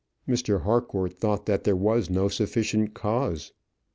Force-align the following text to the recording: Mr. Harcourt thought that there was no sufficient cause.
Mr. 0.27 0.63
Harcourt 0.63 1.13
thought 1.19 1.45
that 1.45 1.63
there 1.63 1.75
was 1.75 2.09
no 2.09 2.27
sufficient 2.27 2.95
cause. 2.95 3.53